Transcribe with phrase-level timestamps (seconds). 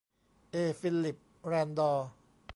[0.51, 1.17] เอ ฟิลลิป
[1.47, 1.91] แรนดอ